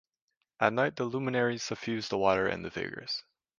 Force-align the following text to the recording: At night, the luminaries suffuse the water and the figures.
At 0.59 0.73
night, 0.73 0.95
the 0.95 1.03
luminaries 1.03 1.61
suffuse 1.61 2.09
the 2.09 2.17
water 2.17 2.47
and 2.47 2.65
the 2.65 2.71
figures. 2.71 3.23